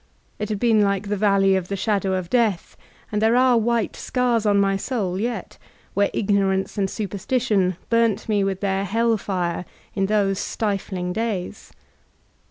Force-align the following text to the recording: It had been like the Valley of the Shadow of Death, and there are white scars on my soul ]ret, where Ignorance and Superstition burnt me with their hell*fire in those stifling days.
It 0.39 0.49
had 0.49 0.57
been 0.59 0.81
like 0.81 1.09
the 1.09 1.15
Valley 1.15 1.55
of 1.55 1.67
the 1.67 1.75
Shadow 1.75 2.15
of 2.15 2.27
Death, 2.27 2.75
and 3.11 3.21
there 3.21 3.35
are 3.35 3.55
white 3.55 3.95
scars 3.95 4.47
on 4.47 4.59
my 4.59 4.75
soul 4.75 5.15
]ret, 5.19 5.59
where 5.93 6.09
Ignorance 6.11 6.75
and 6.75 6.89
Superstition 6.89 7.77
burnt 7.91 8.27
me 8.27 8.43
with 8.43 8.61
their 8.61 8.83
hell*fire 8.83 9.63
in 9.93 10.07
those 10.07 10.39
stifling 10.39 11.13
days. 11.13 11.71